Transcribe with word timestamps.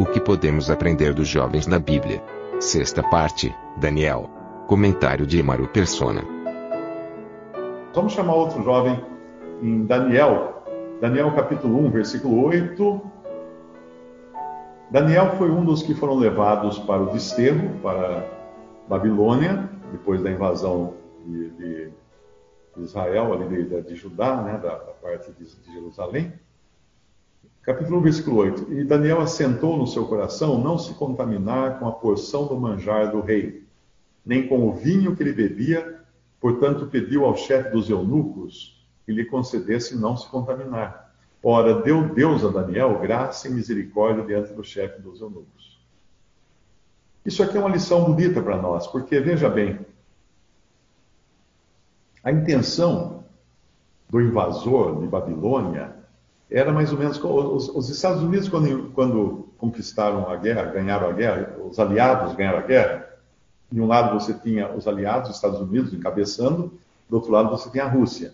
O 0.00 0.06
que 0.06 0.20
podemos 0.20 0.70
aprender 0.70 1.12
dos 1.12 1.26
jovens 1.26 1.66
na 1.66 1.80
Bíblia? 1.80 2.22
Sexta 2.60 3.02
parte, 3.02 3.52
Daniel. 3.78 4.30
Comentário 4.68 5.26
de 5.26 5.40
Imaru 5.40 5.66
Persona. 5.66 6.22
Vamos 7.92 8.12
chamar 8.12 8.36
outro 8.36 8.62
jovem 8.62 9.04
em 9.60 9.84
Daniel. 9.86 10.62
Daniel 11.00 11.34
capítulo 11.34 11.84
1, 11.86 11.90
versículo 11.90 12.44
8. 12.44 13.02
Daniel 14.88 15.32
foi 15.36 15.50
um 15.50 15.64
dos 15.64 15.82
que 15.82 15.94
foram 15.94 16.14
levados 16.14 16.78
para 16.78 17.02
o 17.02 17.06
desterro, 17.06 17.68
para 17.82 18.24
Babilônia, 18.86 19.68
depois 19.90 20.22
da 20.22 20.30
invasão 20.30 20.94
de, 21.26 21.50
de 21.50 21.92
Israel, 22.76 23.32
ali 23.32 23.64
de, 23.64 23.82
de 23.82 23.96
Judá, 23.96 24.42
né, 24.42 24.52
da, 24.62 24.76
da 24.76 24.92
parte 24.92 25.32
de, 25.32 25.44
de 25.44 25.72
Jerusalém. 25.72 26.32
Capítulo 27.68 27.98
1, 27.98 28.00
versículo 28.00 28.36
8. 28.38 28.72
E 28.72 28.82
Daniel 28.82 29.20
assentou 29.20 29.76
no 29.76 29.86
seu 29.86 30.06
coração 30.06 30.58
não 30.58 30.78
se 30.78 30.94
contaminar 30.94 31.78
com 31.78 31.86
a 31.86 31.92
porção 31.92 32.46
do 32.46 32.58
manjar 32.58 33.10
do 33.10 33.20
rei, 33.20 33.62
nem 34.24 34.48
com 34.48 34.66
o 34.66 34.72
vinho 34.72 35.14
que 35.14 35.22
ele 35.22 35.34
bebia, 35.34 36.00
portanto 36.40 36.86
pediu 36.86 37.26
ao 37.26 37.36
chefe 37.36 37.68
dos 37.68 37.90
eunucos 37.90 38.82
que 39.04 39.12
lhe 39.12 39.22
concedesse 39.26 39.94
não 39.94 40.16
se 40.16 40.26
contaminar. 40.28 41.12
Ora, 41.42 41.82
deu 41.82 42.08
Deus 42.08 42.42
a 42.42 42.48
Daniel 42.48 43.00
graça 43.00 43.48
e 43.48 43.50
misericórdia 43.50 44.24
diante 44.24 44.54
do 44.54 44.64
chefe 44.64 45.02
dos 45.02 45.20
eunucos. 45.20 45.78
Isso 47.22 47.42
aqui 47.42 47.58
é 47.58 47.60
uma 47.60 47.68
lição 47.68 48.02
bonita 48.02 48.40
para 48.40 48.56
nós, 48.56 48.86
porque 48.86 49.20
veja 49.20 49.50
bem, 49.50 49.78
a 52.24 52.32
intenção 52.32 53.24
do 54.08 54.22
invasor 54.22 55.02
de 55.02 55.06
Babilônia 55.06 55.97
era 56.50 56.72
mais 56.72 56.92
ou 56.92 56.98
menos 56.98 57.22
os, 57.22 57.68
os 57.68 57.88
Estados 57.90 58.22
Unidos 58.22 58.48
quando, 58.48 58.90
quando, 58.94 59.48
conquistaram 59.58 60.30
a 60.30 60.36
guerra, 60.36 60.64
ganharam 60.64 61.08
a 61.08 61.12
guerra, 61.12 61.56
os 61.68 61.78
aliados 61.78 62.34
ganharam 62.34 62.58
a 62.58 62.62
guerra. 62.62 63.06
De 63.70 63.80
um 63.80 63.86
lado 63.86 64.18
você 64.18 64.32
tinha 64.32 64.72
os 64.72 64.88
aliados, 64.88 65.28
os 65.28 65.36
Estados 65.36 65.60
Unidos 65.60 65.92
encabeçando, 65.92 66.72
do 67.08 67.16
outro 67.16 67.30
lado 67.30 67.50
você 67.50 67.68
tinha 67.70 67.84
a 67.84 67.88
Rússia. 67.88 68.32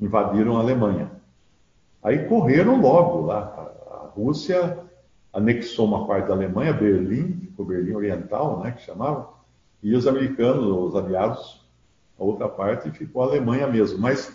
Invadiram 0.00 0.56
a 0.56 0.60
Alemanha. 0.60 1.10
Aí 2.02 2.26
correram 2.26 2.80
logo 2.80 3.26
lá. 3.26 3.70
A, 3.90 4.08
Rússia 4.14 4.78
anexou 5.32 5.86
uma 5.86 6.06
parte 6.06 6.28
da 6.28 6.34
Alemanha, 6.34 6.72
Berlim, 6.72 7.40
ficou 7.40 7.64
Berlim 7.64 7.94
Oriental, 7.94 8.60
né, 8.60 8.72
que 8.72 8.82
chamava, 8.82 9.30
e 9.82 9.94
os 9.94 10.06
americanos, 10.06 10.66
os 10.66 10.94
aliados, 10.94 11.64
a 12.20 12.22
outra 12.22 12.46
parte 12.46 12.90
ficou 12.90 13.22
a 13.22 13.26
Alemanha 13.26 13.66
mesmo. 13.66 13.98
Mas 13.98 14.30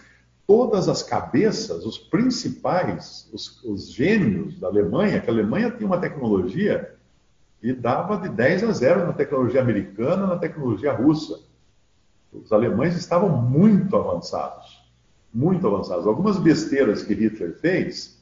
todas 0.47 0.87
as 0.87 1.03
cabeças, 1.03 1.85
os 1.85 1.97
principais, 1.97 3.29
os, 3.33 3.61
os 3.65 3.91
gênios 3.91 4.57
da 4.57 4.67
Alemanha, 4.67 5.19
que 5.19 5.29
a 5.29 5.33
Alemanha 5.33 5.69
tinha 5.69 5.85
uma 5.85 5.99
tecnologia 5.99 6.95
que 7.59 7.73
dava 7.73 8.17
de 8.17 8.29
10 8.29 8.63
a 8.63 8.71
0 8.71 9.07
na 9.07 9.13
tecnologia 9.13 9.59
americana, 9.59 10.25
na 10.25 10.37
tecnologia 10.37 10.93
russa. 10.93 11.41
Os 12.31 12.53
alemães 12.53 12.95
estavam 12.95 13.29
muito 13.29 13.95
avançados, 13.95 14.79
muito 15.33 15.67
avançados. 15.67 16.07
Algumas 16.07 16.37
besteiras 16.37 17.03
que 17.03 17.13
Hitler 17.13 17.57
fez, 17.59 18.17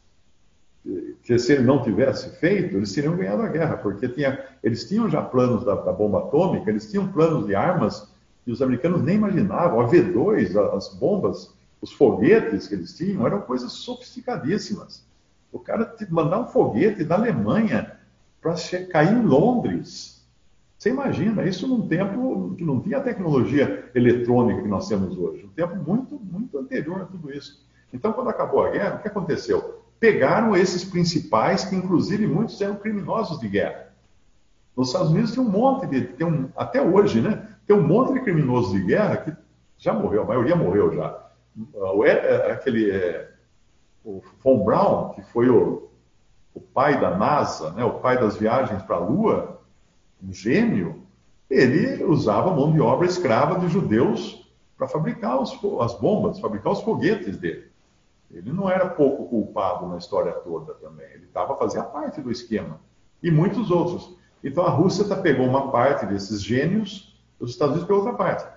que 1.24 1.38
se 1.38 1.53
ele 1.53 1.64
não 1.64 1.84
tivesse 1.84 2.30
feito, 2.40 2.75
eles 2.75 2.94
teriam 2.94 3.16
ganhado 3.16 3.44
a 3.44 3.50
guerra, 3.50 3.78
porque 3.78 4.08
tinha, 4.08 4.44
eles 4.64 4.88
tinham 4.88 5.09
já 5.09 5.22
planos 5.22 5.64
da, 5.64 5.75
da 5.75 5.91
bomba 5.91 6.19
atômica, 6.19 6.72
eles 6.72 6.90
tinham 6.90 7.12
planos 7.12 7.46
de 7.46 7.53
armas 7.53 8.09
que 8.44 8.52
os 8.52 8.62
americanos 8.62 9.03
nem 9.03 9.18
imaginavam. 9.18 9.80
A 9.80 9.88
V2, 9.88 10.56
as 10.75 10.94
bombas 10.96 11.53
os 11.81 11.91
foguetes 11.91 12.68
que 12.68 12.75
eles 12.75 12.96
tinham 12.96 13.25
eram 13.25 13.41
coisas 13.41 13.72
sofisticadíssimas. 13.74 15.06
O 15.52 15.59
cara 15.59 15.96
mandar 16.09 16.41
um 16.41 16.47
foguete 16.47 17.03
da 17.03 17.16
Alemanha 17.16 17.97
para 18.41 18.56
cair 18.91 19.13
em 19.13 19.22
Londres. 19.22 20.25
Você 20.78 20.90
imagina, 20.90 21.44
isso 21.46 21.68
num 21.68 21.88
tempo 21.88 22.53
que 22.58 22.64
não 22.64 22.81
tinha 22.81 22.97
a 22.97 23.02
tecnologia 23.02 23.90
eletrônica 23.96 24.62
que 24.62 24.68
nós 24.68 24.88
temos 24.88 25.18
hoje, 25.18 25.46
um 25.46 25.50
tempo 25.50 25.75
muito, 25.75 26.19
muito 26.19 26.58
anterior 26.58 27.02
a 27.02 27.06
tudo 27.06 27.31
isso. 27.31 27.66
Então, 27.94 28.12
quando 28.12 28.30
acabou 28.30 28.66
a 28.66 28.72
guerra, 28.72 28.96
o 28.96 29.02
que 29.02 29.08
aconteceu? 29.08 29.84
Pegaram 30.00 30.56
esses 30.56 30.84
principais, 30.84 31.64
que 31.64 31.75
inclusive 31.75 32.28
muitos 32.28 32.59
eram 32.59 32.75
criminosos 32.75 33.40
de 33.40 33.47
guerra. 33.47 33.94
Nos 34.75 34.90
Estados 34.90 35.12
Unidos 35.12 35.31
tem 35.31 35.41
um 35.41 35.50
monte 35.50 35.88
de, 35.88 36.02
tem 36.02 36.28
um, 36.28 36.50
até 36.58 36.81
hoje, 36.81 37.22
né? 37.22 37.47
Tem 37.66 37.75
um 37.75 37.88
monte 37.88 38.14
de 38.14 38.19
criminosos 38.19 38.74
de 38.74 38.81
guerra 38.81 39.18
que 39.18 39.34
já 39.78 39.94
morreu, 39.94 40.24
a 40.24 40.25
maioria 40.25 40.56
morreu 40.56 40.94
já 40.94 41.25
aquele 42.51 42.91
é, 42.91 43.31
o 44.03 44.21
Von 44.43 44.63
Braun, 44.63 45.09
que 45.13 45.21
foi 45.23 45.49
o, 45.49 45.89
o 46.53 46.61
pai 46.61 46.99
da 46.99 47.17
NASA, 47.17 47.71
né, 47.71 47.83
o 47.83 47.99
pai 47.99 48.19
das 48.19 48.38
viagens 48.38 48.81
para 48.83 48.97
a 48.97 48.99
Lua, 48.99 49.61
um 50.23 50.31
gênio, 50.33 51.03
ele 51.49 52.03
usava 52.03 52.53
mão 52.53 52.71
de 52.71 52.81
obra 52.81 53.05
escrava 53.05 53.59
de 53.59 53.67
judeus 53.67 54.49
para 54.77 54.88
fabricar 54.88 55.41
os, 55.41 55.51
as 55.81 55.93
bombas, 55.99 56.39
fabricar 56.39 56.73
os 56.73 56.81
foguetes 56.81 57.38
dele. 57.38 57.72
Ele 58.31 58.51
não 58.51 58.69
era 58.69 58.89
pouco 58.89 59.27
culpado 59.27 59.87
na 59.87 59.97
história 59.97 60.33
toda 60.33 60.73
também. 60.75 61.05
Ele 61.13 61.25
estava 61.25 61.55
fazendo 61.55 61.85
parte 61.85 62.22
do 62.22 62.31
esquema. 62.31 62.79
E 63.22 63.31
muitos 63.31 63.72
outros. 63.72 64.17
Então 64.43 64.66
a 64.66 64.69
Rússia 64.69 65.05
tá, 65.05 65.16
pegou 65.16 65.45
uma 65.45 65.72
parte 65.72 66.05
desses 66.05 66.43
gênios, 66.43 67.17
os 67.39 67.51
Estados 67.51 67.75
Unidos 67.75 67.87
pegou 67.87 68.03
outra 68.03 68.17
parte. 68.17 68.54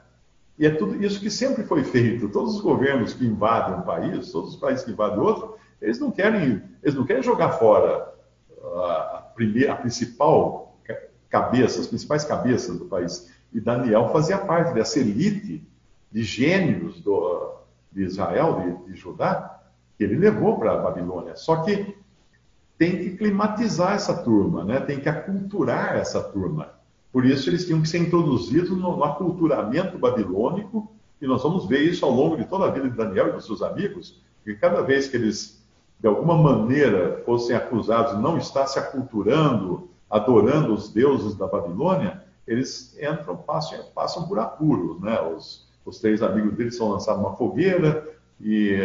E 0.58 0.66
é 0.66 0.70
tudo 0.70 1.02
isso 1.02 1.20
que 1.20 1.30
sempre 1.30 1.62
foi 1.62 1.84
feito. 1.84 2.28
Todos 2.28 2.56
os 2.56 2.60
governos 2.60 3.14
que 3.14 3.24
invadem 3.24 3.78
um 3.78 3.82
país, 3.82 4.32
todos 4.32 4.54
os 4.54 4.56
países 4.56 4.84
que 4.84 4.90
invadem 4.90 5.18
outro, 5.18 5.56
eles 5.80 6.00
não 6.00 6.10
querem, 6.10 6.62
eles 6.82 6.94
não 6.94 7.04
querem 7.04 7.22
jogar 7.22 7.52
fora 7.52 8.12
a, 8.60 9.30
primeira, 9.34 9.72
a 9.72 9.76
principal 9.76 10.68
cabeça, 11.28 11.80
as 11.80 11.86
principais 11.86 12.24
cabeças 12.24 12.78
do 12.78 12.86
país. 12.86 13.30
E 13.52 13.60
Daniel 13.60 14.08
fazia 14.08 14.38
parte 14.38 14.74
dessa 14.74 14.98
elite 14.98 15.66
de 16.10 16.22
gênios 16.22 17.00
do, 17.00 17.56
de 17.92 18.02
Israel, 18.02 18.82
de, 18.86 18.92
de 18.92 18.98
Judá, 18.98 19.60
que 19.96 20.04
ele 20.04 20.16
levou 20.16 20.58
para 20.58 20.72
a 20.72 20.78
Babilônia. 20.78 21.36
Só 21.36 21.62
que 21.62 21.96
tem 22.76 22.96
que 22.98 23.16
climatizar 23.16 23.94
essa 23.94 24.22
turma, 24.22 24.64
né? 24.64 24.80
tem 24.80 25.00
que 25.00 25.08
aculturar 25.08 25.96
essa 25.96 26.22
turma. 26.22 26.77
Por 27.12 27.24
isso, 27.24 27.48
eles 27.48 27.66
tinham 27.66 27.80
que 27.80 27.88
ser 27.88 27.98
introduzidos 27.98 28.70
no 28.70 29.02
aculturamento 29.02 29.98
babilônico, 29.98 30.90
e 31.20 31.26
nós 31.26 31.42
vamos 31.42 31.66
ver 31.66 31.80
isso 31.82 32.04
ao 32.04 32.12
longo 32.12 32.36
de 32.36 32.44
toda 32.44 32.66
a 32.66 32.70
vida 32.70 32.88
de 32.88 32.96
Daniel 32.96 33.28
e 33.28 33.32
dos 33.32 33.46
seus 33.46 33.62
amigos, 33.62 34.20
que 34.44 34.54
cada 34.54 34.82
vez 34.82 35.08
que 35.08 35.16
eles, 35.16 35.64
de 35.98 36.06
alguma 36.06 36.36
maneira, 36.36 37.22
fossem 37.24 37.56
acusados 37.56 38.16
de 38.16 38.22
não 38.22 38.38
estar 38.38 38.66
se 38.66 38.78
aculturando, 38.78 39.88
adorando 40.08 40.72
os 40.72 40.92
deuses 40.92 41.34
da 41.34 41.46
Babilônia, 41.46 42.22
eles 42.46 42.96
entram, 42.98 43.36
passam, 43.36 43.78
passam 43.94 44.26
por 44.26 44.38
apuros, 44.38 45.00
né? 45.00 45.20
Os, 45.20 45.68
os 45.84 45.98
três 45.98 46.22
amigos 46.22 46.54
deles 46.54 46.76
são 46.76 46.90
lançados 46.90 47.20
numa 47.20 47.36
fogueira, 47.36 48.06
e 48.40 48.78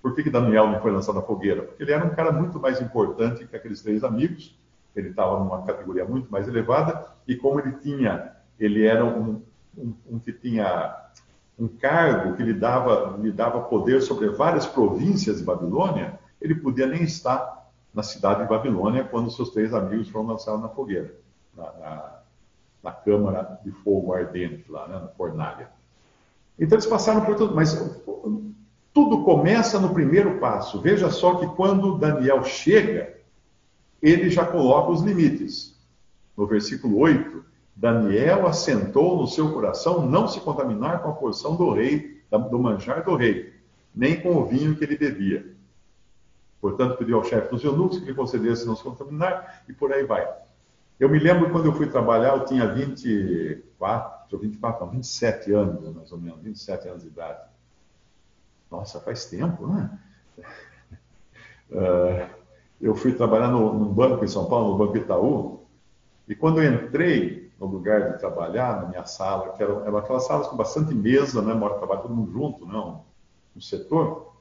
por 0.00 0.14
que, 0.14 0.22
que 0.22 0.30
Daniel 0.30 0.68
não 0.68 0.80
foi 0.80 0.90
lançado 0.90 1.16
na 1.16 1.22
fogueira? 1.22 1.62
Porque 1.62 1.82
ele 1.82 1.92
era 1.92 2.04
um 2.04 2.10
cara 2.10 2.32
muito 2.32 2.58
mais 2.58 2.80
importante 2.80 3.46
que 3.46 3.56
aqueles 3.56 3.82
três 3.82 4.04
amigos, 4.04 4.56
ele 4.94 5.10
estava 5.10 5.38
numa 5.38 5.62
categoria 5.62 6.04
muito 6.04 6.30
mais 6.30 6.46
elevada, 6.48 7.06
e 7.26 7.36
como 7.36 7.60
ele 7.60 7.72
tinha, 7.72 8.32
ele 8.58 8.84
era 8.84 9.04
um, 9.04 9.42
um, 9.76 9.94
um 10.10 10.18
que 10.18 10.32
tinha 10.32 10.96
um 11.58 11.68
cargo 11.68 12.36
que 12.36 12.42
lhe 12.42 12.54
dava, 12.54 13.16
lhe 13.20 13.30
dava 13.30 13.60
poder 13.62 14.02
sobre 14.02 14.28
várias 14.28 14.66
províncias 14.66 15.38
de 15.38 15.44
Babilônia, 15.44 16.18
ele 16.40 16.54
podia 16.54 16.86
nem 16.86 17.02
estar 17.02 17.70
na 17.94 18.02
cidade 18.02 18.42
de 18.42 18.48
Babilônia 18.48 19.04
quando 19.04 19.30
seus 19.30 19.50
três 19.50 19.72
amigos 19.74 20.08
foram 20.08 20.26
lançados 20.26 20.60
na 20.60 20.68
fogueira, 20.68 21.14
na, 21.56 21.64
na, 21.64 22.18
na 22.82 22.92
câmara 22.92 23.60
de 23.64 23.70
fogo 23.70 24.12
ardente 24.12 24.64
lá, 24.70 24.88
né, 24.88 24.98
na 24.98 25.08
fornalha. 25.08 25.68
Então 26.58 26.76
eles 26.76 26.86
passaram 26.86 27.22
por 27.24 27.36
tudo, 27.36 27.54
mas 27.54 27.74
tudo 28.92 29.24
começa 29.24 29.78
no 29.78 29.92
primeiro 29.94 30.38
passo. 30.38 30.80
Veja 30.80 31.10
só 31.10 31.36
que 31.36 31.46
quando 31.54 31.98
Daniel 31.98 32.44
chega, 32.44 33.16
ele 34.02 34.28
já 34.28 34.44
coloca 34.44 34.90
os 34.90 35.00
limites. 35.00 35.78
No 36.36 36.46
versículo 36.46 36.98
8, 36.98 37.44
Daniel 37.76 38.46
assentou 38.46 39.16
no 39.16 39.26
seu 39.26 39.52
coração 39.52 40.06
não 40.06 40.26
se 40.26 40.40
contaminar 40.40 41.02
com 41.02 41.10
a 41.10 41.14
porção 41.14 41.54
do 41.56 41.72
rei, 41.72 42.20
do 42.30 42.58
manjar 42.58 43.04
do 43.04 43.14
rei, 43.14 43.52
nem 43.94 44.20
com 44.20 44.36
o 44.36 44.46
vinho 44.46 44.74
que 44.74 44.84
ele 44.84 44.96
bebia. 44.96 45.54
Portanto, 46.60 46.96
pediu 46.96 47.16
ao 47.16 47.24
chefe 47.24 47.50
dos 47.50 47.62
eunucos 47.62 47.98
que 47.98 48.04
lhe 48.04 48.14
concedesse 48.14 48.66
não 48.66 48.76
se 48.76 48.82
contaminar, 48.82 49.64
e 49.68 49.72
por 49.72 49.92
aí 49.92 50.04
vai. 50.04 50.28
Eu 50.98 51.08
me 51.08 51.18
lembro 51.18 51.50
quando 51.50 51.66
eu 51.66 51.72
fui 51.72 51.88
trabalhar, 51.88 52.36
eu 52.36 52.44
tinha 52.44 52.66
24, 52.72 54.38
24, 54.38 54.86
não, 54.86 54.92
27 54.92 55.52
anos, 55.52 55.94
mais 55.94 56.12
ou 56.12 56.18
menos, 56.18 56.40
27 56.40 56.88
anos 56.88 57.02
de 57.02 57.08
idade. 57.08 57.40
Nossa, 58.70 59.00
faz 59.00 59.26
tempo, 59.26 59.66
né? 59.66 59.98
Uh, 61.70 62.41
eu 62.82 62.96
fui 62.96 63.12
trabalhar 63.12 63.48
no, 63.48 63.72
no, 63.72 63.86
banco 63.86 64.24
em 64.24 64.28
São 64.28 64.46
Paulo, 64.46 64.72
no 64.72 64.78
Banco 64.78 64.96
Itaú, 64.96 65.60
e 66.28 66.34
quando 66.34 66.60
eu 66.60 66.74
entrei 66.74 67.52
no 67.60 67.66
lugar 67.66 68.12
de 68.12 68.18
trabalhar, 68.18 68.82
na 68.82 68.88
minha 68.88 69.04
sala, 69.06 69.50
que 69.50 69.62
eram, 69.62 69.86
eram 69.86 69.98
aquelas 69.98 70.26
salas 70.26 70.48
com 70.48 70.56
bastante 70.56 70.92
mesa, 70.92 71.40
né? 71.40 71.54
Mora 71.54 71.74
trabalho 71.74 72.02
todo 72.02 72.14
mundo 72.14 72.32
junto, 72.32 72.66
não, 72.66 72.92
né, 72.92 73.00
no 73.54 73.62
setor. 73.62 74.32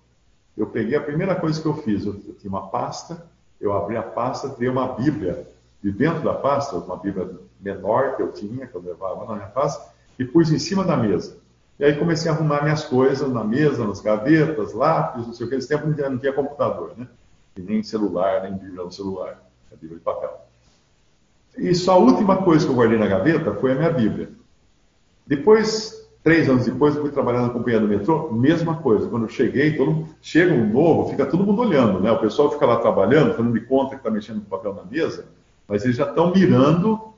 Eu 0.58 0.66
peguei 0.66 0.98
a 0.98 1.02
primeira 1.02 1.36
coisa 1.36 1.62
que 1.62 1.68
eu 1.68 1.76
fiz, 1.76 2.04
eu, 2.04 2.20
eu 2.28 2.34
tinha 2.34 2.50
uma 2.50 2.68
pasta, 2.68 3.28
eu 3.60 3.74
abri 3.74 3.96
a 3.96 4.02
pasta, 4.02 4.50
tirei 4.50 4.70
uma 4.70 4.94
Bíblia 4.94 5.48
de 5.84 5.92
dentro 5.92 6.24
da 6.24 6.34
pasta, 6.34 6.76
uma 6.76 6.98
Bíblia 6.98 7.30
menor 7.60 8.16
que 8.16 8.24
eu 8.24 8.32
tinha, 8.32 8.66
que 8.66 8.74
eu 8.74 8.82
levava 8.82 9.26
na 9.26 9.36
minha 9.36 9.48
pasta, 9.48 9.94
e 10.18 10.26
pus 10.26 10.52
em 10.52 10.58
cima 10.58 10.84
da 10.84 10.98
mesa. 10.98 11.38
E 11.80 11.86
aí 11.86 11.96
comecei 11.96 12.30
a 12.30 12.34
arrumar 12.34 12.64
minhas 12.64 12.84
coisas 12.84 13.32
na 13.32 13.44
mesa, 13.44 13.86
nas 13.86 14.02
gavetas, 14.02 14.74
lápis, 14.74 15.28
não 15.28 15.34
sei 15.34 15.46
o 15.46 15.50
que. 15.50 15.56
Nesse 15.56 15.68
tempo 15.68 15.86
não 15.86 15.94
tinha, 15.94 16.10
não 16.10 16.18
tinha 16.18 16.34
computador, 16.34 16.94
né? 16.98 17.08
E 17.58 17.62
nem 17.62 17.84
celular, 17.84 18.44
nem 18.44 18.54
Bíblia 18.54 18.84
no 18.84 18.92
celular. 18.92 19.44
A 19.72 19.76
Bíblia 19.76 19.98
de 19.98 20.04
papel. 20.04 20.42
E 21.58 21.76
só 21.76 21.94
a 21.94 21.98
última 21.98 22.38
coisa 22.44 22.66
que 22.66 22.72
eu 22.72 22.76
guardei 22.76 22.98
na 22.98 23.08
gaveta 23.08 23.54
foi 23.56 23.74
a 23.74 23.76
minha 23.76 23.90
Bíblia. 23.90 24.30
Depois, 25.28 26.10
três 26.24 26.50
anos 26.50 26.66
depois, 26.66 26.96
eu 26.96 27.02
fui 27.02 27.12
trabalhar 27.12 27.42
na 27.42 27.50
companhia 27.50 27.80
do 27.80 27.88
metrô, 27.88 28.32
mesma 28.32 28.78
coisa. 28.78 29.08
Quando 29.08 29.24
eu 29.24 29.30
cheguei, 29.30 29.76
todo, 29.76 30.08
chega 30.22 30.54
um 30.54 30.68
novo, 30.72 31.10
fica 31.10 31.26
todo 31.26 31.46
mundo 31.46 31.62
olhando, 31.62 32.00
né? 32.00 32.12
O 32.12 32.20
pessoal 32.20 32.52
fica 32.52 32.66
lá 32.66 32.78
trabalhando, 32.78 33.36
fazendo 33.36 33.54
de 33.54 33.66
conta 33.66 33.92
que 33.92 33.98
está 33.98 34.10
mexendo 34.10 34.42
com 34.42 34.50
papel 34.50 34.74
na 34.74 34.84
mesa, 34.84 35.26
mas 35.68 35.84
eles 35.84 35.98
já 35.98 36.08
estão 36.08 36.32
mirando 36.34 37.12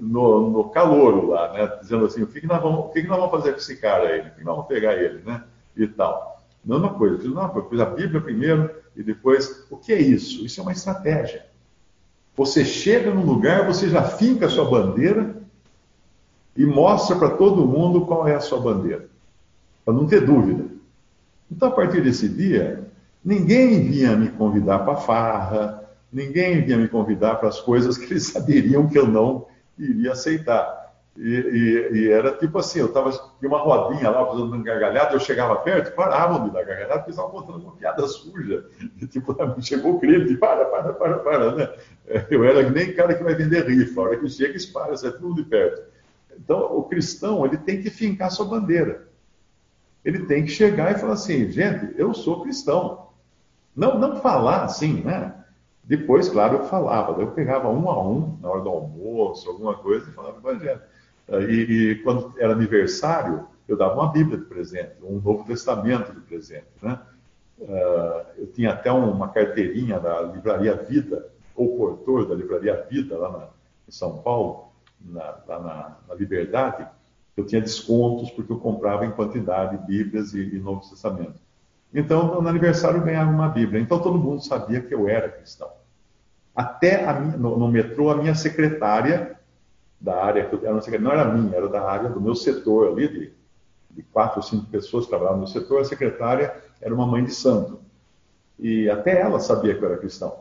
no, 0.00 0.50
no 0.50 0.64
calor 0.70 1.28
lá, 1.28 1.52
né? 1.52 1.78
Dizendo 1.80 2.06
assim, 2.06 2.22
o 2.22 2.26
que, 2.26 2.40
que, 2.40 2.46
nós 2.46 2.62
vamos, 2.62 2.86
o 2.86 2.88
que, 2.88 3.02
que 3.02 3.08
nós 3.08 3.18
vamos 3.18 3.32
fazer 3.32 3.52
com 3.52 3.58
esse 3.58 3.76
cara 3.76 4.08
aí? 4.08 4.20
O 4.20 4.34
que 4.34 4.44
nós 4.44 4.54
vamos 4.54 4.66
pegar 4.66 4.94
ele, 4.94 5.22
né? 5.24 5.42
E 5.76 5.86
tal. 5.86 6.37
Mesma 6.68 6.92
coisa, 6.92 7.24
eu 7.24 7.30
não, 7.30 7.56
eu 7.56 7.66
fiz 7.70 7.80
a 7.80 7.86
Bíblia 7.86 8.20
primeiro 8.20 8.70
e 8.94 9.02
depois, 9.02 9.64
o 9.70 9.76
que 9.78 9.90
é 9.90 9.98
isso? 9.98 10.44
Isso 10.44 10.60
é 10.60 10.62
uma 10.62 10.72
estratégia. 10.72 11.46
Você 12.36 12.62
chega 12.62 13.10
num 13.10 13.24
lugar, 13.24 13.66
você 13.66 13.88
já 13.88 14.02
finca 14.02 14.44
a 14.44 14.50
sua 14.50 14.68
bandeira 14.68 15.34
e 16.54 16.66
mostra 16.66 17.16
para 17.16 17.30
todo 17.30 17.66
mundo 17.66 18.04
qual 18.04 18.28
é 18.28 18.34
a 18.34 18.40
sua 18.40 18.60
bandeira, 18.60 19.08
para 19.82 19.94
não 19.94 20.06
ter 20.06 20.26
dúvida. 20.26 20.66
Então, 21.50 21.68
a 21.68 21.72
partir 21.72 22.02
desse 22.02 22.28
dia, 22.28 22.86
ninguém 23.24 23.88
vinha 23.88 24.14
me 24.14 24.28
convidar 24.28 24.80
para 24.80 24.96
farra, 24.96 25.88
ninguém 26.12 26.62
vinha 26.62 26.76
me 26.76 26.86
convidar 26.86 27.36
para 27.36 27.48
as 27.48 27.58
coisas 27.60 27.96
que 27.96 28.12
eles 28.12 28.24
saberiam 28.28 28.86
que 28.86 28.98
eu 28.98 29.06
não 29.06 29.46
iria 29.78 30.12
aceitar. 30.12 30.87
E, 31.20 31.30
e, 31.30 31.98
e, 31.98 32.10
era 32.12 32.30
tipo 32.30 32.58
assim, 32.58 32.78
eu 32.78 32.86
estava 32.86 33.10
tinha 33.10 33.48
uma 33.48 33.58
rodinha 33.58 34.08
lá 34.08 34.24
fazendo 34.24 34.54
um 34.54 34.62
gargalhada, 34.62 35.16
eu 35.16 35.18
chegava 35.18 35.56
perto, 35.56 35.92
paravam 35.96 36.44
de 36.44 36.52
dar 36.52 36.64
gargalhada, 36.64 36.98
porque 36.98 37.10
estavam 37.10 37.32
contando 37.32 37.60
uma 37.60 37.72
piada 37.72 38.06
suja. 38.06 38.66
E, 39.02 39.04
tipo, 39.08 39.36
chegou 39.60 39.96
o 39.96 39.98
crime, 39.98 40.36
para, 40.36 40.64
para, 40.66 40.92
para, 40.92 41.18
para, 41.18 41.56
né? 41.56 41.74
Eu 42.30 42.44
era 42.44 42.70
nem 42.70 42.94
cara 42.94 43.14
que 43.14 43.24
vai 43.24 43.34
vender 43.34 43.66
rifa, 43.66 44.00
a 44.00 44.04
hora 44.04 44.16
que 44.16 44.28
chega, 44.28 44.56
espalha, 44.56 44.96
sai 44.96 45.10
tudo 45.10 45.34
de 45.34 45.42
perto. 45.42 45.82
Então, 46.38 46.76
o 46.76 46.84
cristão, 46.84 47.44
ele 47.44 47.56
tem 47.56 47.82
que 47.82 47.90
fincar 47.90 48.30
sua 48.30 48.46
bandeira. 48.46 49.08
Ele 50.04 50.24
tem 50.24 50.44
que 50.44 50.52
chegar 50.52 50.92
e 50.92 50.98
falar 51.00 51.14
assim, 51.14 51.50
gente, 51.50 51.94
eu 51.98 52.14
sou 52.14 52.42
cristão. 52.42 53.08
Não, 53.74 53.98
não 53.98 54.20
falar 54.20 54.62
assim, 54.62 55.02
né? 55.02 55.34
Depois, 55.82 56.28
claro, 56.28 56.58
eu 56.58 56.64
falava, 56.66 57.20
eu 57.20 57.32
pegava 57.32 57.68
um 57.68 57.90
a 57.90 58.06
um, 58.06 58.38
na 58.40 58.48
hora 58.48 58.60
do 58.60 58.68
almoço, 58.68 59.48
alguma 59.48 59.74
coisa, 59.74 60.08
e 60.08 60.12
falava 60.12 60.38
evangelho. 60.38 60.80
E, 61.28 61.92
e 61.92 61.94
quando 61.96 62.34
era 62.38 62.52
aniversário, 62.52 63.46
eu 63.68 63.76
dava 63.76 63.94
uma 63.94 64.10
Bíblia 64.10 64.38
de 64.38 64.44
presente, 64.44 64.92
um 65.02 65.20
Novo 65.20 65.44
Testamento 65.44 66.12
de 66.12 66.20
presente. 66.20 66.66
Né? 66.82 66.98
Uh, 67.58 68.24
eu 68.38 68.46
tinha 68.52 68.72
até 68.72 68.90
uma 68.90 69.28
carteirinha 69.28 70.00
da 70.00 70.22
Livraria 70.22 70.74
Vida, 70.74 71.28
ou 71.54 71.76
portor 71.76 72.26
da 72.26 72.34
Livraria 72.34 72.86
Vida, 72.88 73.18
lá 73.18 73.30
na, 73.30 73.48
em 73.86 73.90
São 73.90 74.18
Paulo, 74.18 74.72
na, 75.04 75.36
lá 75.46 75.58
na, 75.60 75.96
na, 76.08 76.14
Liberdade. 76.14 76.86
Eu 77.36 77.44
tinha 77.44 77.60
descontos 77.60 78.30
porque 78.30 78.52
eu 78.52 78.58
comprava 78.58 79.04
em 79.04 79.10
quantidade 79.10 79.76
Bíblias 79.86 80.32
e, 80.34 80.56
e 80.56 80.58
Novo 80.58 80.88
Testamento. 80.88 81.34
Então, 81.92 82.40
no 82.40 82.48
aniversário, 82.48 82.98
eu 82.98 83.04
ganhava 83.04 83.30
uma 83.30 83.48
Bíblia. 83.48 83.80
Então, 83.80 84.00
todo 84.00 84.18
mundo 84.18 84.40
sabia 84.42 84.80
que 84.80 84.94
eu 84.94 85.08
era 85.08 85.28
cristão. 85.28 85.70
Até 86.54 87.04
minha, 87.20 87.36
no, 87.36 87.58
no, 87.58 87.68
metrô, 87.68 88.10
a 88.10 88.16
minha 88.16 88.34
secretária 88.34 89.37
da 90.00 90.24
área, 90.24 90.44
que 90.44 90.64
era 90.64 90.98
não 91.00 91.10
era 91.10 91.24
minha, 91.24 91.56
era 91.56 91.68
da 91.68 91.82
área 91.82 92.08
do 92.08 92.20
meu 92.20 92.34
setor 92.34 92.88
ali, 92.92 93.08
de, 93.08 93.32
de 93.90 94.02
quatro 94.04 94.38
ou 94.38 94.42
cinco 94.42 94.66
pessoas 94.66 95.04
que 95.04 95.10
trabalhavam 95.10 95.40
no 95.40 95.46
setor, 95.46 95.80
a 95.80 95.84
secretária 95.84 96.54
era 96.80 96.94
uma 96.94 97.06
mãe 97.06 97.24
de 97.24 97.34
santo. 97.34 97.80
E 98.58 98.88
até 98.88 99.20
ela 99.20 99.40
sabia 99.40 99.74
que 99.74 99.82
eu 99.82 99.88
era 99.88 99.98
cristão. 99.98 100.36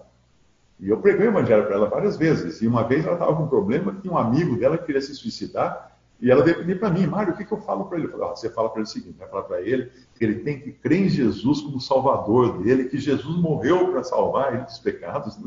E 0.79 0.89
eu 0.89 0.97
preguei 0.97 1.27
o 1.27 1.31
evangelho 1.31 1.65
para 1.65 1.75
ela 1.75 1.89
várias 1.89 2.17
vezes. 2.17 2.61
E 2.61 2.67
uma 2.67 2.83
vez 2.83 3.03
ela 3.05 3.13
estava 3.13 3.35
com 3.35 3.43
um 3.43 3.47
problema, 3.47 3.97
tinha 3.99 4.13
um 4.13 4.17
amigo 4.17 4.57
dela 4.57 4.77
que 4.77 4.85
queria 4.85 5.01
se 5.01 5.15
suicidar, 5.15 5.97
e 6.19 6.31
ela 6.31 6.43
veio 6.43 6.57
pedir 6.57 6.79
para 6.79 6.89
mim, 6.89 7.05
Mário, 7.05 7.33
o 7.33 7.37
que, 7.37 7.45
que 7.45 7.51
eu 7.51 7.61
falo 7.61 7.85
para 7.85 7.97
ele? 7.97 8.07
Eu 8.07 8.11
falei, 8.11 8.27
ah, 8.27 8.35
você 8.35 8.49
fala 8.49 8.69
para 8.69 8.79
ele 8.79 8.89
o 8.89 8.91
seguinte, 8.91 9.17
vai 9.19 9.27
falar 9.27 9.43
para 9.43 9.61
ele 9.61 9.91
que 10.15 10.25
ele 10.25 10.39
tem 10.39 10.59
que 10.59 10.71
crer 10.71 11.05
em 11.05 11.09
Jesus 11.09 11.61
como 11.61 11.79
salvador 11.79 12.63
dele, 12.63 12.85
que 12.85 12.97
Jesus 12.97 13.37
morreu 13.37 13.91
para 13.91 14.03
salvar 14.03 14.55
ele 14.55 14.63
dos 14.63 14.79
pecados. 14.79 15.37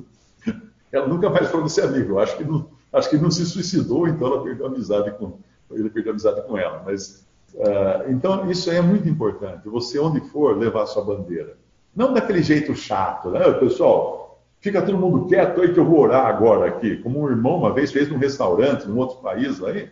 Ela 0.92 1.08
nunca 1.08 1.28
mais 1.28 1.48
falou 1.48 1.64
desse 1.64 1.80
amigo. 1.80 2.12
Eu 2.12 2.18
acho 2.20 2.36
que 2.36 2.44
não, 2.44 2.68
acho 2.92 3.10
que 3.10 3.18
não 3.18 3.30
se 3.30 3.44
suicidou, 3.46 4.08
então 4.08 4.26
ela 4.26 4.42
perdeu 4.42 4.66
amizade 4.66 5.10
com 5.12 5.38
ele 5.70 5.88
perdeu 5.88 6.12
amizade 6.12 6.42
com 6.42 6.58
ela. 6.58 6.82
Mas 6.84 7.26
uh, 7.54 8.10
então 8.10 8.50
isso 8.50 8.70
é 8.70 8.80
muito 8.80 9.08
importante. 9.08 9.68
Você 9.68 9.98
onde 9.98 10.20
for 10.30 10.56
levar 10.56 10.86
sua 10.86 11.04
bandeira, 11.04 11.56
não 11.94 12.12
daquele 12.12 12.42
jeito 12.42 12.74
chato, 12.74 13.30
né? 13.30 13.50
Pessoal, 13.52 14.42
fica 14.60 14.82
todo 14.82 14.98
mundo 14.98 15.26
quieto 15.26 15.60
aí 15.60 15.72
que 15.72 15.78
eu 15.78 15.84
vou 15.84 16.00
orar 16.00 16.26
agora 16.26 16.68
aqui. 16.68 16.96
Como 16.96 17.20
um 17.20 17.28
irmão 17.28 17.58
uma 17.58 17.72
vez 17.72 17.92
fez 17.92 18.08
num 18.08 18.18
restaurante, 18.18 18.88
num 18.88 18.98
outro 18.98 19.18
país 19.18 19.62
aí, 19.62 19.88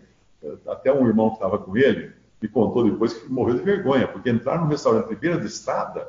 até 0.66 0.92
um 0.92 1.06
irmão 1.06 1.30
que 1.30 1.36
estava 1.36 1.58
com 1.58 1.76
ele 1.76 2.12
me 2.40 2.48
contou 2.48 2.84
depois 2.84 3.14
que 3.14 3.30
morreu 3.30 3.56
de 3.56 3.62
vergonha, 3.62 4.06
porque 4.06 4.30
entrar 4.30 4.60
num 4.60 4.68
restaurante 4.68 5.08
de 5.08 5.16
beira 5.16 5.40
de 5.40 5.46
estrada 5.46 6.08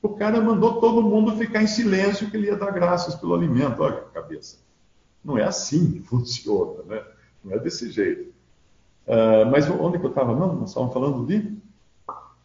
o 0.00 0.10
cara 0.10 0.40
mandou 0.40 0.80
todo 0.80 1.02
mundo 1.02 1.36
ficar 1.36 1.62
em 1.62 1.66
silêncio 1.66 2.30
que 2.30 2.36
ele 2.36 2.46
ia 2.46 2.56
dar 2.56 2.70
graças 2.70 3.16
pelo 3.16 3.34
alimento. 3.34 3.82
Olha 3.82 3.96
que 3.96 4.12
cabeça. 4.12 4.58
Não 5.24 5.38
é 5.38 5.44
assim 5.44 5.92
que 5.92 6.00
funciona, 6.06 6.82
né? 6.84 7.02
Não 7.44 7.54
é 7.54 7.58
desse 7.58 7.90
jeito. 7.90 8.32
Uh, 9.06 9.50
mas 9.50 9.68
onde 9.70 9.98
que 9.98 10.04
eu 10.04 10.10
estava? 10.10 10.34
Não, 10.34 10.54
nós 10.54 10.70
estávamos 10.70 10.92
falando 10.92 11.26
de 11.26 11.56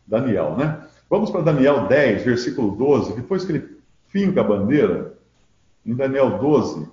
Daniel, 0.07 0.55
né? 0.55 0.87
Vamos 1.09 1.29
para 1.29 1.41
Daniel 1.41 1.87
10, 1.87 2.23
versículo 2.23 2.75
12. 2.75 3.13
Depois 3.13 3.43
que 3.43 3.51
ele 3.51 3.77
finca 4.07 4.41
a 4.41 4.43
bandeira, 4.43 5.17
em 5.85 5.93
Daniel 5.93 6.39
12, 6.39 6.87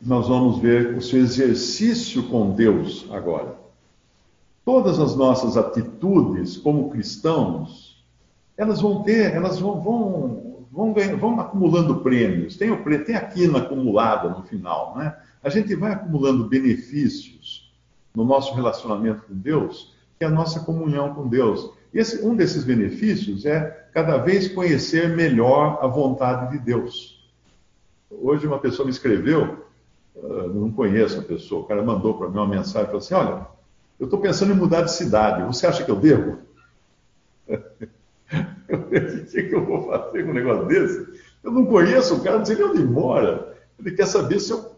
nós 0.00 0.26
vamos 0.26 0.58
ver 0.58 0.96
o 0.96 1.00
seu 1.00 1.20
exercício 1.20 2.28
com 2.28 2.50
Deus 2.50 3.06
agora. 3.10 3.54
Todas 4.64 4.98
as 4.98 5.14
nossas 5.14 5.56
atitudes 5.56 6.56
como 6.56 6.90
cristãos 6.90 7.92
elas 8.56 8.80
vão 8.80 9.02
ter, 9.02 9.34
elas 9.34 9.58
vão, 9.58 9.80
vão, 9.80 10.51
vão, 10.72 10.94
vão 11.18 11.38
acumulando 11.38 12.00
prêmios. 12.00 12.56
Tem, 12.56 12.70
o, 12.70 13.04
tem 13.04 13.14
a 13.14 13.20
quina 13.20 13.58
acumulada 13.58 14.30
no 14.30 14.42
final, 14.44 14.96
né? 14.96 15.14
A 15.42 15.50
gente 15.50 15.74
vai 15.74 15.92
acumulando 15.92 16.48
benefícios 16.48 17.70
no 18.14 18.24
nosso 18.24 18.54
relacionamento 18.54 19.24
com 19.26 19.34
Deus, 19.34 19.94
que 20.18 20.24
é 20.24 20.28
a 20.28 20.30
nossa 20.30 20.60
comunhão 20.60 21.14
com 21.14 21.28
Deus. 21.28 21.70
Esse, 21.92 22.24
um 22.24 22.34
desses 22.34 22.64
benefícios 22.64 23.44
é 23.44 23.88
cada 23.92 24.16
vez 24.16 24.48
conhecer 24.48 25.14
melhor 25.14 25.78
a 25.82 25.86
vontade 25.86 26.56
de 26.56 26.64
Deus. 26.64 27.30
Hoje 28.10 28.46
uma 28.46 28.58
pessoa 28.58 28.86
me 28.86 28.92
escreveu, 28.92 29.66
uh, 30.14 30.48
não 30.48 30.70
conheço 30.70 31.20
a 31.20 31.22
pessoa, 31.22 31.62
o 31.62 31.64
cara 31.64 31.82
mandou 31.82 32.14
para 32.14 32.28
mim 32.28 32.36
uma 32.36 32.46
mensagem, 32.46 32.86
falou 32.86 32.98
assim, 32.98 33.14
olha, 33.14 33.46
eu 33.98 34.04
estou 34.04 34.20
pensando 34.20 34.52
em 34.52 34.56
mudar 34.56 34.82
de 34.82 34.92
cidade, 34.92 35.44
você 35.44 35.66
acha 35.66 35.84
que 35.84 35.90
eu 35.90 35.96
devo? 35.96 36.38
o 38.76 39.26
que, 39.26 39.54
eu 39.54 39.64
vou 39.64 39.86
fazer 39.86 40.24
com 40.24 40.30
um 40.30 40.34
negócio 40.34 40.66
desse? 40.66 41.22
Eu 41.42 41.52
não 41.52 41.66
conheço 41.66 42.16
o 42.16 42.22
cara, 42.22 42.38
não 42.38 42.44
sei 42.44 42.56
nem 42.56 42.64
onde 42.64 42.84
mora. 42.84 43.56
Ele 43.78 43.92
quer 43.92 44.06
saber 44.06 44.38
se 44.40 44.52
eu 44.52 44.72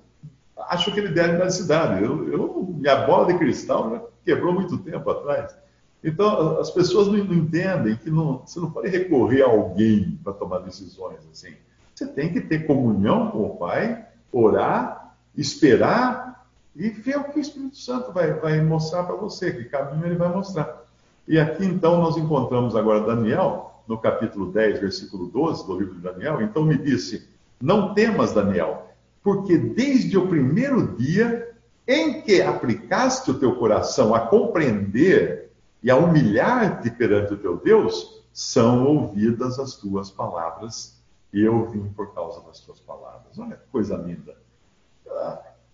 acho 0.56 0.92
que 0.92 1.00
ele 1.00 1.08
deve 1.08 1.36
na 1.36 1.50
cidade. 1.50 2.02
Eu, 2.02 2.28
eu, 2.32 2.74
minha 2.78 3.06
bola 3.06 3.32
de 3.32 3.38
cristal 3.38 3.90
já 3.90 4.02
quebrou 4.24 4.52
muito 4.52 4.78
tempo 4.78 5.10
atrás. 5.10 5.54
Então, 6.02 6.58
as 6.58 6.70
pessoas 6.70 7.06
não, 7.06 7.14
não 7.14 7.34
entendem 7.34 7.96
que 7.96 8.10
não, 8.10 8.42
você 8.44 8.60
não 8.60 8.70
pode 8.70 8.88
recorrer 8.88 9.42
a 9.42 9.46
alguém 9.46 10.18
para 10.22 10.32
tomar 10.32 10.58
decisões 10.58 11.18
assim. 11.32 11.54
Você 11.94 12.06
tem 12.06 12.32
que 12.32 12.40
ter 12.40 12.66
comunhão 12.66 13.30
com 13.30 13.44
o 13.44 13.56
Pai, 13.56 14.04
orar, 14.32 15.14
esperar 15.36 16.46
e 16.74 16.90
ver 16.90 17.18
o 17.18 17.24
que 17.24 17.38
o 17.38 17.40
Espírito 17.40 17.76
Santo 17.76 18.12
vai, 18.12 18.32
vai 18.32 18.60
mostrar 18.60 19.04
para 19.04 19.14
você, 19.14 19.52
que 19.52 19.64
caminho 19.64 20.06
ele 20.06 20.16
vai 20.16 20.28
mostrar. 20.28 20.84
E 21.26 21.38
aqui 21.38 21.64
então 21.64 22.00
nós 22.00 22.16
encontramos 22.16 22.76
agora 22.76 23.00
Daniel 23.00 23.73
no 23.86 23.98
capítulo 23.98 24.50
10, 24.50 24.80
versículo 24.80 25.26
12 25.26 25.66
do 25.66 25.78
livro 25.78 25.94
de 25.94 26.00
Daniel, 26.00 26.40
então 26.42 26.64
me 26.64 26.76
disse: 26.76 27.28
Não 27.60 27.94
temas, 27.94 28.32
Daniel, 28.32 28.88
porque 29.22 29.56
desde 29.56 30.16
o 30.16 30.28
primeiro 30.28 30.96
dia 30.96 31.54
em 31.86 32.22
que 32.22 32.40
aplicaste 32.40 33.30
o 33.30 33.38
teu 33.38 33.56
coração 33.56 34.14
a 34.14 34.20
compreender 34.20 35.50
e 35.82 35.90
a 35.90 35.96
humilhar-te 35.96 36.90
perante 36.90 37.34
o 37.34 37.36
teu 37.36 37.58
Deus, 37.58 38.22
são 38.32 38.86
ouvidas 38.86 39.58
as 39.58 39.74
tuas 39.74 40.10
palavras. 40.10 40.98
Eu 41.32 41.68
vim 41.70 41.88
por 41.94 42.14
causa 42.14 42.40
das 42.46 42.60
tuas 42.60 42.80
palavras. 42.80 43.38
Olha 43.38 43.56
que 43.56 43.66
coisa 43.70 43.96
linda. 43.96 44.34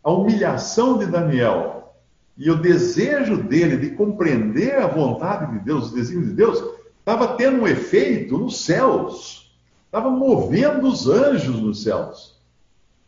A 0.02 0.10
humilhação 0.10 0.98
de 0.98 1.06
Daniel 1.06 1.94
e 2.36 2.50
o 2.50 2.60
desejo 2.60 3.42
dele 3.42 3.76
de 3.76 3.90
compreender 3.90 4.76
a 4.78 4.86
vontade 4.86 5.52
de 5.52 5.64
Deus, 5.64 5.86
os 5.86 5.92
desígnios 5.92 6.30
de 6.30 6.34
Deus, 6.34 6.79
estava 7.10 7.36
tendo 7.36 7.62
um 7.62 7.66
efeito 7.66 8.38
nos 8.38 8.64
céus. 8.64 9.52
Estava 9.86 10.08
movendo 10.10 10.86
os 10.86 11.08
anjos 11.08 11.60
nos 11.60 11.82
céus. 11.82 12.40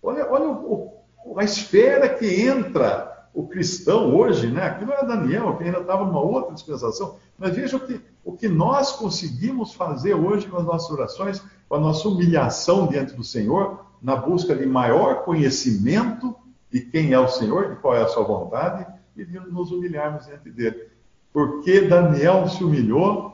Olha, 0.02 0.28
olha 0.28 0.48
o, 0.48 0.92
a 1.36 1.44
esfera 1.44 2.08
que 2.08 2.42
entra 2.42 3.28
o 3.32 3.46
cristão 3.46 4.14
hoje, 4.14 4.48
né? 4.48 4.64
Aqui 4.64 4.84
não 4.84 4.92
era 4.92 5.06
Daniel, 5.06 5.56
que 5.56 5.64
ainda 5.64 5.78
estava 5.78 6.04
numa 6.04 6.20
outra 6.20 6.52
dispensação. 6.52 7.16
Mas 7.38 7.54
veja 7.54 7.76
o 7.76 7.80
que, 7.80 8.00
o 8.24 8.32
que 8.32 8.48
nós 8.48 8.92
conseguimos 8.92 9.72
fazer 9.72 10.14
hoje 10.14 10.48
com 10.48 10.56
as 10.56 10.64
nossas 10.64 10.90
orações, 10.90 11.42
com 11.68 11.76
a 11.76 11.80
nossa 11.80 12.08
humilhação 12.08 12.88
diante 12.88 13.14
do 13.14 13.22
Senhor, 13.22 13.86
na 14.02 14.16
busca 14.16 14.54
de 14.54 14.66
maior 14.66 15.24
conhecimento 15.24 16.34
de 16.70 16.80
quem 16.80 17.12
é 17.12 17.18
o 17.18 17.28
Senhor, 17.28 17.70
de 17.70 17.76
qual 17.76 17.94
é 17.94 18.02
a 18.02 18.08
sua 18.08 18.24
vontade, 18.24 18.86
e 19.16 19.24
de 19.24 19.38
nos 19.38 19.70
humilharmos 19.70 20.26
diante 20.26 20.50
dele. 20.50 20.88
Porque 21.32 21.82
Daniel 21.82 22.48
se 22.48 22.64
humilhou 22.64 23.31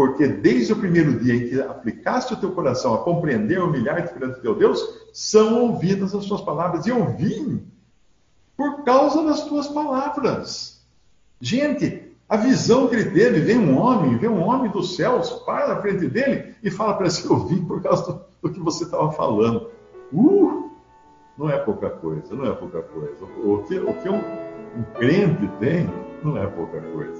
porque 0.00 0.26
desde 0.26 0.72
o 0.72 0.76
primeiro 0.76 1.18
dia 1.18 1.34
em 1.34 1.46
que 1.50 1.60
aplicaste 1.60 2.32
o 2.32 2.36
teu 2.38 2.52
coração 2.52 2.94
a 2.94 3.04
compreender, 3.04 3.62
humilhar-te 3.62 4.14
perante 4.14 4.40
teu 4.40 4.54
Deus, 4.54 4.82
são 5.12 5.60
ouvidas 5.60 6.14
as 6.14 6.24
tuas 6.24 6.40
palavras. 6.40 6.86
E 6.86 6.88
eu 6.88 7.14
vim 7.18 7.62
por 8.56 8.82
causa 8.82 9.22
das 9.22 9.44
tuas 9.44 9.68
palavras. 9.68 10.82
Gente, 11.38 12.14
a 12.26 12.38
visão 12.38 12.88
que 12.88 12.94
ele 12.94 13.10
teve, 13.10 13.40
vem 13.40 13.58
um 13.58 13.76
homem, 13.76 14.16
vem 14.16 14.30
um 14.30 14.42
homem 14.42 14.70
dos 14.70 14.96
céus, 14.96 15.32
para 15.44 15.68
na 15.68 15.82
frente 15.82 16.08
dele 16.08 16.54
e 16.62 16.70
fala 16.70 16.94
para 16.94 17.10
si, 17.10 17.28
eu 17.28 17.36
vim 17.46 17.62
por 17.62 17.82
causa 17.82 18.10
do, 18.10 18.20
do 18.42 18.54
que 18.54 18.58
você 18.58 18.84
estava 18.84 19.12
falando. 19.12 19.68
Uh! 20.10 20.70
Não 21.36 21.50
é 21.50 21.58
pouca 21.58 21.90
coisa, 21.90 22.34
não 22.34 22.46
é 22.46 22.54
pouca 22.54 22.80
coisa. 22.80 23.22
O, 23.44 23.52
o 23.52 23.62
que, 23.64 23.78
o 23.78 23.92
que 23.92 24.08
um, 24.08 24.16
um 24.16 24.82
crente 24.98 25.46
tem, 25.60 25.90
não 26.24 26.38
é 26.38 26.46
pouca 26.46 26.80
coisa. 26.80 27.19